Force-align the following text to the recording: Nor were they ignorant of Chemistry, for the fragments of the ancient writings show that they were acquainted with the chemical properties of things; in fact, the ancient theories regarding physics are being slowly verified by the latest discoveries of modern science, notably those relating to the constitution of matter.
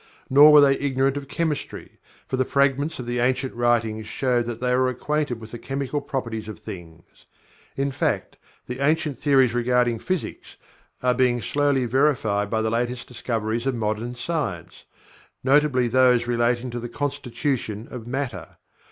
Nor 0.31 0.51
were 0.51 0.61
they 0.61 0.79
ignorant 0.79 1.15
of 1.15 1.27
Chemistry, 1.27 1.99
for 2.27 2.35
the 2.35 2.43
fragments 2.43 2.97
of 2.97 3.05
the 3.05 3.19
ancient 3.19 3.53
writings 3.53 4.07
show 4.07 4.41
that 4.41 4.59
they 4.59 4.75
were 4.75 4.89
acquainted 4.89 5.39
with 5.39 5.51
the 5.51 5.59
chemical 5.59 6.01
properties 6.01 6.47
of 6.47 6.57
things; 6.57 7.27
in 7.77 7.91
fact, 7.91 8.37
the 8.65 8.79
ancient 8.83 9.19
theories 9.19 9.53
regarding 9.53 9.99
physics 9.99 10.57
are 11.03 11.13
being 11.13 11.39
slowly 11.39 11.85
verified 11.85 12.49
by 12.49 12.63
the 12.63 12.71
latest 12.71 13.07
discoveries 13.07 13.67
of 13.67 13.75
modern 13.75 14.15
science, 14.15 14.85
notably 15.43 15.87
those 15.87 16.25
relating 16.25 16.71
to 16.71 16.79
the 16.79 16.89
constitution 16.89 17.87
of 17.91 18.07
matter. 18.07 18.57